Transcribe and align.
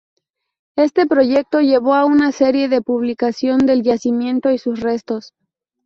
Este 0.79 1.05
proyecto 1.05 1.59
llevó 1.61 1.93
a 1.93 2.05
una 2.05 2.31
serie 2.31 2.69
de 2.69 2.81
publicación 2.81 3.67
del 3.67 3.83
yacimiento 3.83 4.49
y 4.49 4.57
sus 4.57 4.79
restos. 4.79 5.35